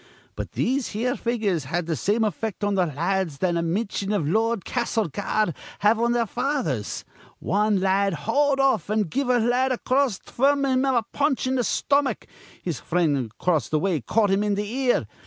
But 0.35 0.53
these 0.53 0.87
here 0.97 1.15
figures 1.15 1.65
had 1.65 1.85
th' 1.85 1.95
same 1.95 2.23
effect 2.23 2.63
on 2.63 2.73
th' 2.73 2.77
la 2.95 2.95
ads 2.97 3.37
that 3.37 3.55
a 3.55 3.61
mintion 3.61 4.11
iv 4.11 4.27
Lord 4.27 4.65
Castlereagh'd 4.65 5.53
have 5.81 5.99
on 5.99 6.13
their 6.13 6.25
fathers. 6.25 7.05
Wan 7.39 7.79
la 7.81 7.89
ad 8.07 8.13
hauled 8.25 8.59
off, 8.59 8.89
an' 8.89 9.03
give 9.03 9.29
a 9.29 9.37
la 9.37 9.55
ad 9.57 9.71
acrost 9.71 10.25
fr'm 10.25 10.65
him 10.65 10.85
a 10.85 11.05
punch 11.13 11.45
in 11.45 11.55
th' 11.55 11.63
stomach. 11.67 12.25
His 12.63 12.79
frind 12.79 13.15
acrost 13.29 13.69
th' 13.69 13.73
way 13.79 14.01
caught 14.01 14.31
him 14.31 14.41
in 14.41 14.55
th' 14.55 14.65
ear. 14.65 15.05